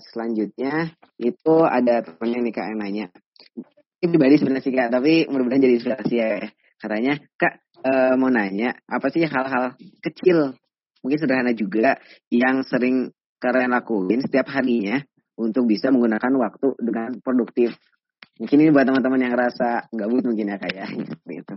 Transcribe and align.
selanjutnya 0.00 0.94
itu 1.18 1.54
ada 1.66 2.02
temennya 2.06 2.40
nih 2.46 2.52
kak 2.54 2.66
yang 2.70 2.78
nanya. 2.78 3.06
Ini 3.98 4.06
pribadi 4.14 4.38
sebenarnya 4.38 4.64
sih 4.64 4.74
kak, 4.74 4.90
tapi 4.94 5.12
mudah-mudahan 5.26 5.62
jadi 5.62 5.74
inspirasi 5.78 6.14
ya. 6.14 6.30
Katanya, 6.78 7.18
kak 7.34 7.54
uh, 7.82 8.14
mau 8.14 8.30
nanya, 8.30 8.78
apa 8.86 9.10
sih 9.10 9.26
hal-hal 9.26 9.74
kecil, 9.98 10.54
mungkin 11.02 11.18
sederhana 11.18 11.50
juga, 11.50 11.98
yang 12.30 12.62
sering 12.62 13.10
kalian 13.42 13.74
lakuin 13.74 14.22
setiap 14.22 14.50
harinya 14.54 15.02
untuk 15.38 15.66
bisa 15.66 15.90
menggunakan 15.90 16.34
waktu 16.38 16.68
dengan 16.78 17.18
produktif. 17.22 17.74
Mungkin 18.38 18.58
ini 18.62 18.70
buat 18.70 18.86
teman-teman 18.86 19.18
yang 19.18 19.34
rasa 19.34 19.90
gabut 19.90 20.22
mungkin 20.22 20.54
ya 20.54 20.58
kayak 20.62 20.74
ya. 20.74 20.86
seperti 21.10 21.34
itu. 21.42 21.56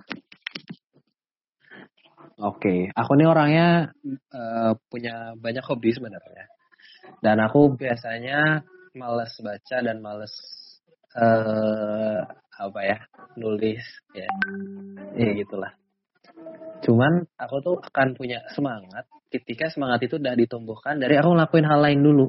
Oke, 2.41 2.89
aku 2.89 3.11
nih 3.21 3.29
orangnya 3.29 3.93
uh, 4.33 4.73
punya 4.89 5.37
banyak 5.37 5.61
hobi 5.61 5.93
sebenarnya. 5.93 6.49
Dan 7.21 7.37
aku 7.37 7.77
biasanya 7.77 8.65
males 8.97 9.33
baca 9.39 9.77
dan 9.79 10.01
males 10.01 10.33
uh, 11.13 12.25
apa 12.57 12.79
ya 12.81 12.97
nulis 13.37 13.85
ya, 14.17 14.27
ya 15.15 15.29
gitulah. 15.37 15.71
Cuman 16.81 17.29
aku 17.37 17.55
tuh 17.61 17.77
akan 17.77 18.17
punya 18.17 18.41
semangat 18.51 19.05
ketika 19.31 19.71
semangat 19.71 20.03
itu 20.09 20.19
udah 20.19 20.35
ditumbuhkan 20.35 20.99
dari 20.99 21.15
aku 21.15 21.31
ngelakuin 21.31 21.65
hal 21.69 21.79
lain 21.79 22.01
dulu. 22.03 22.27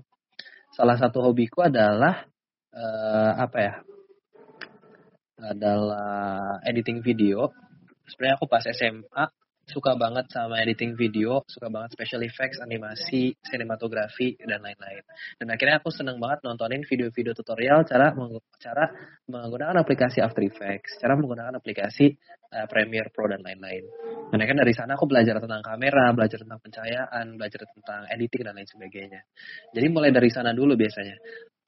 Salah 0.73 0.97
satu 0.97 1.25
hobiku 1.25 1.67
adalah 1.67 2.25
uh, 2.73 3.33
apa 3.37 3.59
ya? 3.59 3.75
Adalah 5.43 6.62
editing 6.69 7.03
video. 7.03 7.51
Sebenarnya 8.06 8.37
aku 8.39 8.47
pas 8.47 8.62
SMA 8.62 9.25
suka 9.73 9.97
banget 9.97 10.29
sama 10.29 10.61
editing 10.61 10.93
video, 10.93 11.41
suka 11.49 11.73
banget 11.73 11.97
special 11.97 12.21
effects, 12.29 12.61
animasi, 12.61 13.33
sinematografi 13.41 14.37
dan 14.45 14.61
lain-lain. 14.61 15.03
Dan 15.41 15.48
akhirnya 15.48 15.81
aku 15.81 15.89
seneng 15.89 16.21
banget 16.21 16.45
nontonin 16.45 16.85
video-video 16.85 17.33
tutorial 17.33 17.89
cara 17.89 18.12
meng 18.12 18.37
cara 18.61 18.93
menggunakan 19.25 19.81
aplikasi 19.81 20.20
After 20.20 20.45
Effects, 20.45 21.00
cara 21.00 21.17
menggunakan 21.17 21.56
aplikasi 21.56 22.12
uh, 22.53 22.69
Premiere 22.69 23.09
Pro 23.09 23.27
dan 23.33 23.41
lain-lain. 23.41 23.89
Dan 24.28 24.39
akhirnya 24.45 24.69
dari 24.69 24.75
sana 24.77 24.95
aku 25.00 25.09
belajar 25.09 25.41
tentang 25.41 25.65
kamera, 25.65 26.12
belajar 26.12 26.39
tentang 26.45 26.61
pencahayaan, 26.61 27.41
belajar 27.41 27.61
tentang 27.65 28.00
editing 28.12 28.43
dan 28.45 28.55
lain 28.55 28.69
sebagainya. 28.69 29.20
Jadi 29.73 29.87
mulai 29.89 30.12
dari 30.12 30.28
sana 30.28 30.53
dulu 30.53 30.77
biasanya. 30.77 31.17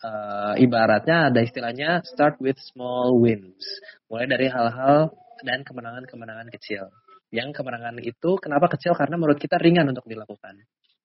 Uh, 0.05 0.53
ibaratnya 0.61 1.33
ada 1.33 1.41
istilahnya 1.41 2.05
start 2.05 2.37
with 2.37 2.61
small 2.61 3.17
wins. 3.17 3.65
Mulai 4.13 4.29
dari 4.29 4.47
hal-hal 4.53 5.09
dan 5.41 5.65
kemenangan-kemenangan 5.65 6.53
kecil 6.53 6.93
yang 7.33 7.55
kemenangan 7.55 8.01
itu 8.03 8.37
kenapa 8.41 8.73
kecil 8.77 8.93
karena 8.99 9.17
menurut 9.17 9.39
kita 9.41 9.57
ringan 9.61 9.89
untuk 9.91 10.05
dilakukan. 10.05 10.61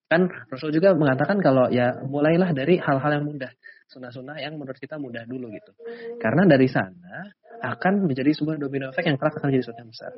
Kan 0.09 0.25
Rasul 0.49 0.73
juga 0.73 0.97
mengatakan 0.97 1.37
kalau 1.37 1.69
ya 1.69 2.01
mulailah 2.01 2.49
dari 2.57 2.81
hal-hal 2.81 3.21
yang 3.21 3.25
mudah, 3.29 3.53
sunnah-sunnah 3.93 4.41
yang 4.41 4.57
menurut 4.57 4.81
kita 4.81 4.97
mudah 4.97 5.21
dulu 5.29 5.53
gitu. 5.53 5.71
Karena 6.17 6.49
dari 6.49 6.65
sana 6.65 7.29
akan 7.61 8.09
menjadi 8.09 8.33
sebuah 8.33 8.57
domino 8.57 8.89
effect 8.89 9.05
yang 9.05 9.21
kelak 9.21 9.37
akan 9.37 9.53
menjadi 9.53 9.63
sesuatu 9.69 9.81
yang 9.85 9.91
besar. 9.93 10.11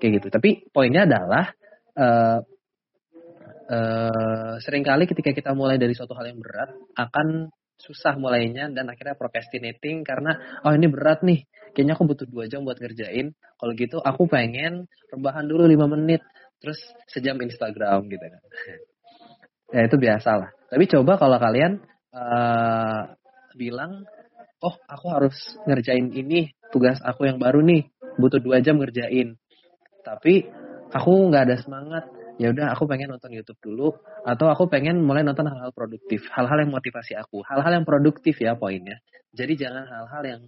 Kayak 0.00 0.12
gitu. 0.20 0.28
Tapi 0.32 0.50
poinnya 0.72 1.04
adalah 1.04 1.44
uh, 2.00 2.38
uh, 3.68 4.54
sering 4.64 4.84
kali 4.88 5.04
ketika 5.04 5.36
kita 5.36 5.52
mulai 5.52 5.76
dari 5.76 5.92
suatu 5.92 6.16
hal 6.16 6.32
yang 6.32 6.40
berat 6.40 6.72
akan 6.96 7.52
susah 7.80 8.16
mulainya 8.20 8.68
dan 8.72 8.92
akhirnya 8.92 9.16
procrastinating 9.16 10.04
karena 10.04 10.60
oh 10.68 10.72
ini 10.76 10.86
berat 10.92 11.24
nih 11.24 11.48
kayaknya 11.72 11.94
aku 11.96 12.04
butuh 12.06 12.26
dua 12.26 12.44
jam 12.50 12.66
buat 12.66 12.78
ngerjain. 12.78 13.32
Kalau 13.34 13.72
gitu 13.76 13.98
aku 14.02 14.26
pengen 14.26 14.90
rebahan 15.10 15.46
dulu 15.46 15.66
lima 15.66 15.86
menit. 15.90 16.22
Terus 16.60 16.78
sejam 17.08 17.40
Instagram 17.40 18.06
gitu 18.08 18.24
kan. 18.24 18.42
Ya 19.70 19.86
itu 19.86 20.02
biasa 20.02 20.34
lah. 20.34 20.50
Tapi 20.66 20.90
coba 20.90 21.14
kalau 21.14 21.38
kalian 21.38 21.78
uh, 22.10 23.06
bilang 23.54 24.02
oh 24.66 24.74
aku 24.90 25.06
harus 25.14 25.38
ngerjain 25.62 26.10
ini 26.10 26.50
tugas 26.74 26.98
aku 27.06 27.30
yang 27.30 27.38
baru 27.38 27.62
nih. 27.62 27.86
Butuh 28.18 28.42
dua 28.42 28.58
jam 28.58 28.82
ngerjain. 28.82 29.38
Tapi 30.02 30.50
aku 30.90 31.10
nggak 31.30 31.42
ada 31.46 31.56
semangat. 31.62 32.04
Ya 32.42 32.50
udah 32.50 32.74
aku 32.74 32.90
pengen 32.90 33.14
nonton 33.14 33.30
YouTube 33.30 33.62
dulu. 33.62 33.94
Atau 34.26 34.50
aku 34.50 34.66
pengen 34.66 35.06
mulai 35.06 35.22
nonton 35.22 35.46
hal-hal 35.46 35.70
produktif, 35.70 36.26
hal-hal 36.34 36.66
yang 36.66 36.72
motivasi 36.74 37.14
aku, 37.14 37.46
hal-hal 37.46 37.70
yang 37.78 37.86
produktif 37.86 38.42
ya 38.42 38.58
poinnya. 38.58 38.98
Jadi 39.30 39.54
jangan 39.54 39.86
hal-hal 39.86 40.22
yang 40.26 40.42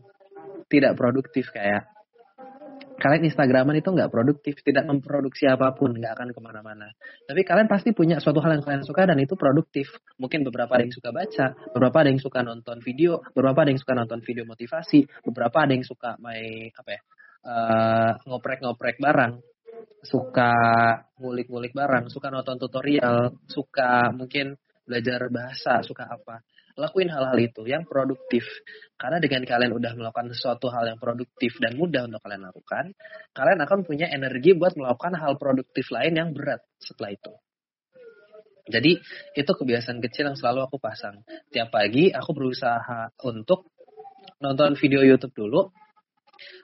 tidak 0.73 0.97
produktif 0.97 1.53
kayak 1.53 1.93
kalian 3.03 3.27
Instagraman 3.27 3.83
itu 3.83 3.91
nggak 3.91 4.15
produktif, 4.15 4.63
tidak 4.63 4.87
memproduksi 4.87 5.51
apa 5.51 5.75
pun, 5.75 5.91
nggak 5.91 6.15
akan 6.15 6.29
ke 6.31 6.39
mana-mana. 6.39 6.87
Tapi 7.27 7.43
kalian 7.43 7.67
pasti 7.67 7.91
punya 7.91 8.23
suatu 8.23 8.39
hal 8.39 8.55
yang 8.55 8.63
kalian 8.63 8.87
suka 8.87 9.11
dan 9.11 9.19
itu 9.19 9.35
produktif. 9.35 9.91
Mungkin 10.23 10.47
beberapa 10.47 10.79
ada 10.79 10.87
yang 10.87 10.95
suka 10.95 11.11
baca, 11.11 11.47
beberapa 11.75 11.97
ada 11.99 12.09
yang 12.15 12.23
suka 12.23 12.47
nonton 12.47 12.79
video, 12.79 13.19
beberapa 13.35 13.67
ada 13.67 13.75
yang 13.75 13.83
suka 13.83 13.99
nonton 13.99 14.23
video 14.23 14.47
motivasi, 14.47 15.03
beberapa 15.27 15.67
ada 15.67 15.75
yang 15.75 15.83
suka 15.83 16.15
main 16.23 16.71
apa 16.71 16.91
ya, 16.95 17.01
uh, 17.43 18.13
ngoprek-ngoprek 18.31 19.03
barang 19.03 19.43
suka 20.03 20.55
ngulik-ngulik 21.19 21.75
barang, 21.75 22.11
suka 22.11 22.31
nonton 22.31 22.59
tutorial, 22.59 23.35
suka 23.47 24.11
mungkin 24.15 24.59
belajar 24.87 25.31
bahasa, 25.31 25.83
suka 25.87 26.07
apa. 26.07 26.43
Lakuin 26.73 27.13
hal-hal 27.13 27.37
itu 27.37 27.69
yang 27.69 27.85
produktif. 27.85 28.49
Karena 28.97 29.21
dengan 29.21 29.45
kalian 29.45 29.77
udah 29.77 29.93
melakukan 29.93 30.33
sesuatu 30.33 30.73
hal 30.73 30.89
yang 30.89 30.99
produktif 31.01 31.61
dan 31.61 31.77
mudah 31.77 32.09
untuk 32.09 32.25
kalian 32.25 32.49
lakukan, 32.49 32.85
kalian 33.37 33.61
akan 33.61 33.79
punya 33.85 34.09
energi 34.09 34.57
buat 34.57 34.73
melakukan 34.75 35.21
hal 35.21 35.37
produktif 35.37 35.93
lain 35.93 36.17
yang 36.17 36.29
berat 36.33 36.65
setelah 36.81 37.13
itu. 37.13 37.33
Jadi 38.63 38.95
itu 39.35 39.53
kebiasaan 39.53 39.99
kecil 40.01 40.33
yang 40.33 40.39
selalu 40.39 40.65
aku 40.65 40.79
pasang. 40.79 41.21
Tiap 41.51 41.75
pagi 41.75 42.15
aku 42.15 42.31
berusaha 42.33 43.11
untuk 43.27 43.69
nonton 44.39 44.79
video 44.79 45.03
YouTube 45.03 45.35
dulu, 45.35 45.75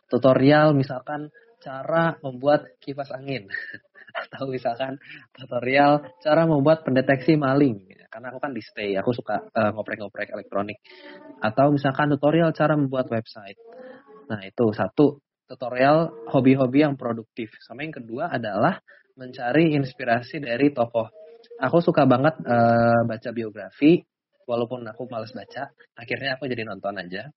tutorial 0.07 0.73
misalkan 0.79 1.29
cara 1.59 2.17
membuat 2.23 2.79
kipas 2.79 3.11
angin 3.11 3.51
atau 4.31 4.47
misalkan 4.47 4.97
tutorial 5.35 6.07
cara 6.23 6.47
membuat 6.47 6.87
pendeteksi 6.87 7.35
maling 7.35 7.98
karena 8.19 8.35
aku 8.35 8.43
kan 8.43 8.51
di 8.51 8.59
stay 8.59 8.99
aku 8.99 9.15
suka 9.15 9.47
uh, 9.55 9.71
ngoprek-ngoprek 9.79 10.35
elektronik. 10.35 10.83
Atau 11.39 11.71
misalkan 11.71 12.11
tutorial 12.11 12.51
cara 12.51 12.75
membuat 12.75 13.07
website. 13.15 13.55
Nah 14.27 14.43
itu 14.43 14.75
satu. 14.75 15.23
Tutorial 15.47 16.27
hobi-hobi 16.27 16.83
yang 16.83 16.99
produktif. 16.99 17.55
Sama 17.63 17.87
yang 17.87 17.95
kedua 17.95 18.27
adalah 18.27 18.83
mencari 19.15 19.71
inspirasi 19.79 20.43
dari 20.43 20.75
tokoh. 20.75 21.07
Aku 21.63 21.79
suka 21.79 22.11
banget 22.11 22.43
uh, 22.43 23.07
baca 23.07 23.31
biografi 23.31 24.03
walaupun 24.51 24.83
aku 24.91 25.07
males 25.07 25.31
baca. 25.31 25.71
Akhirnya 25.95 26.35
aku 26.35 26.51
jadi 26.51 26.67
nonton 26.67 26.99
aja. 26.99 27.31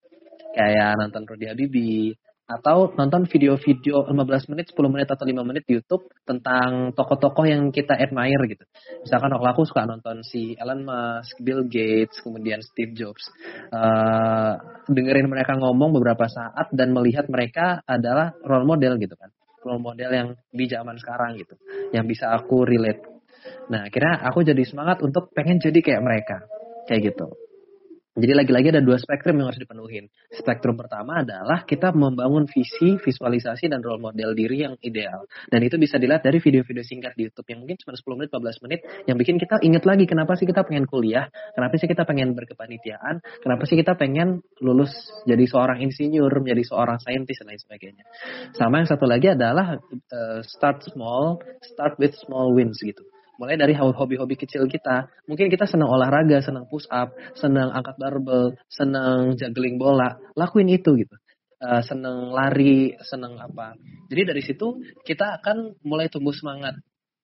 Kayak 0.57 0.97
nonton 0.97 1.29
Rudy 1.29 1.45
Habibie 1.45 2.17
atau 2.59 2.91
nonton 2.95 3.23
video-video 3.27 4.09
15 4.11 4.51
menit, 4.51 4.71
10 4.75 4.93
menit 4.93 5.07
atau 5.07 5.23
5 5.23 5.47
menit 5.47 5.63
di 5.63 5.79
YouTube 5.79 6.11
tentang 6.27 6.91
tokoh-tokoh 6.91 7.47
yang 7.47 7.71
kita 7.71 7.95
admire 7.95 8.43
gitu. 8.51 8.63
Misalkan 9.07 9.31
kalau 9.31 9.47
aku 9.47 9.63
suka 9.63 9.87
nonton 9.87 10.21
si 10.27 10.53
Elon 10.59 10.83
Musk, 10.83 11.39
Bill 11.39 11.65
Gates, 11.71 12.19
kemudian 12.19 12.59
Steve 12.59 12.91
Jobs. 12.93 13.23
Uh, 13.71 14.59
dengerin 14.91 15.31
mereka 15.31 15.55
ngomong 15.55 15.95
beberapa 15.95 16.27
saat 16.27 16.69
dan 16.75 16.91
melihat 16.91 17.31
mereka 17.31 17.79
adalah 17.87 18.35
role 18.43 18.67
model 18.67 18.99
gitu 18.99 19.15
kan. 19.15 19.31
Role 19.61 19.81
model 19.81 20.11
yang 20.11 20.29
di 20.51 20.65
zaman 20.67 20.97
sekarang 20.99 21.39
gitu. 21.39 21.55
Yang 21.95 22.17
bisa 22.17 22.33
aku 22.33 22.67
relate. 22.67 23.05
Nah, 23.69 23.87
akhirnya 23.87 24.21
aku 24.25 24.43
jadi 24.45 24.63
semangat 24.67 25.01
untuk 25.05 25.31
pengen 25.31 25.61
jadi 25.61 25.79
kayak 25.79 26.01
mereka. 26.01 26.37
Kayak 26.89 27.13
gitu. 27.13 27.40
Jadi 28.11 28.35
lagi-lagi 28.35 28.75
ada 28.75 28.83
dua 28.83 28.99
spektrum 28.99 29.39
yang 29.39 29.47
harus 29.47 29.63
dipenuhin. 29.63 30.11
Spektrum 30.35 30.75
pertama 30.75 31.23
adalah 31.23 31.63
kita 31.63 31.95
membangun 31.95 32.43
visi, 32.43 32.99
visualisasi, 32.99 33.71
dan 33.71 33.79
role 33.79 34.03
model 34.03 34.35
diri 34.35 34.67
yang 34.67 34.75
ideal. 34.83 35.23
Dan 35.47 35.63
itu 35.63 35.79
bisa 35.79 35.95
dilihat 35.95 36.19
dari 36.19 36.43
video-video 36.43 36.83
singkat 36.83 37.15
di 37.15 37.31
YouTube 37.31 37.47
yang 37.47 37.63
mungkin 37.63 37.79
cuma 37.79 37.95
10 37.95 38.19
menit, 38.19 38.29
15 38.35 38.63
menit, 38.67 38.79
yang 39.07 39.15
bikin 39.15 39.39
kita 39.39 39.63
inget 39.63 39.87
lagi 39.87 40.03
kenapa 40.11 40.35
sih 40.35 40.43
kita 40.43 40.67
pengen 40.67 40.91
kuliah, 40.91 41.31
kenapa 41.55 41.79
sih 41.79 41.87
kita 41.87 42.03
pengen 42.03 42.35
berkepanitiaan, 42.35 43.23
kenapa 43.39 43.63
sih 43.63 43.79
kita 43.79 43.95
pengen 43.95 44.43
lulus 44.59 44.91
jadi 45.23 45.47
seorang 45.47 45.79
insinyur, 45.79 46.35
menjadi 46.35 46.67
seorang 46.67 46.99
saintis, 46.99 47.39
dan 47.39 47.55
lain 47.55 47.63
sebagainya. 47.63 48.03
Sama 48.59 48.83
yang 48.83 48.91
satu 48.91 49.07
lagi 49.07 49.31
adalah 49.31 49.79
uh, 49.79 50.43
start 50.43 50.83
small, 50.83 51.39
start 51.63 51.95
with 51.95 52.11
small 52.19 52.51
wins 52.51 52.75
gitu 52.83 53.07
mulai 53.41 53.57
dari 53.57 53.73
hobi-hobi 53.73 54.37
kecil 54.37 54.69
kita. 54.69 55.09
Mungkin 55.25 55.49
kita 55.49 55.65
senang 55.65 55.89
olahraga, 55.89 56.45
senang 56.45 56.69
push 56.69 56.85
up, 56.93 57.09
senang 57.33 57.73
angkat 57.73 57.97
barbel, 57.97 58.53
senang 58.69 59.33
juggling 59.33 59.81
bola, 59.81 60.21
lakuin 60.37 60.69
itu 60.69 60.93
gitu. 61.01 61.17
Uh, 61.57 61.81
senang 61.81 62.29
lari, 62.29 62.93
senang 63.01 63.41
apa. 63.41 63.73
Jadi 64.13 64.21
dari 64.29 64.41
situ 64.45 64.77
kita 65.01 65.41
akan 65.41 65.81
mulai 65.81 66.05
tumbuh 66.05 66.33
semangat 66.33 66.77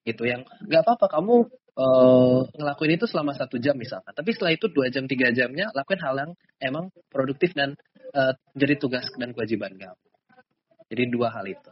gitu 0.06 0.26
yang 0.26 0.42
nggak 0.66 0.82
apa-apa 0.88 1.06
kamu 1.20 1.46
uh, 1.78 2.40
ngelakuin 2.58 2.98
itu 2.98 3.06
selama 3.06 3.38
satu 3.38 3.62
jam 3.62 3.78
misalkan. 3.78 4.14
Tapi 4.18 4.34
setelah 4.34 4.58
itu 4.58 4.70
dua 4.74 4.90
jam 4.90 5.06
tiga 5.06 5.30
jamnya 5.30 5.70
lakuin 5.78 6.02
hal 6.02 6.16
yang 6.18 6.32
emang 6.58 6.90
produktif 7.14 7.54
dan 7.54 7.78
uh, 8.18 8.34
jadi 8.58 8.78
tugas 8.82 9.06
dan 9.22 9.38
kewajiban 9.38 9.78
kamu. 9.78 10.02
Jadi 10.90 11.04
dua 11.14 11.30
hal 11.30 11.46
itu. 11.46 11.72